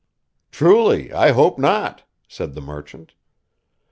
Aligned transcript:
'Truly, 0.51 1.13
I 1.13 1.29
hope 1.29 1.59
not,' 1.59 2.01
said 2.27 2.55
the 2.55 2.61
merchant. 2.61 3.13